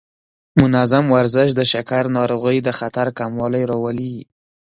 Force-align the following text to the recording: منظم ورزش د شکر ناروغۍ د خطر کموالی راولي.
منظم 0.59 1.05
ورزش 1.15 1.49
د 1.55 1.61
شکر 1.71 2.03
ناروغۍ 2.17 2.57
د 2.63 2.69
خطر 2.79 3.07
کموالی 3.19 3.63
راولي. 3.71 4.15